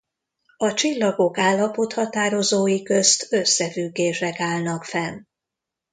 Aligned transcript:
A 0.57 0.73
csillagok 0.73 1.37
állapothatározói 1.37 2.83
közt 2.83 3.27
összefüggések 3.33 4.39
állnak 4.39 4.83
fenn. 4.83 5.19